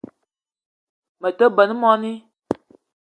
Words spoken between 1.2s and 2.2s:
Me te benn moni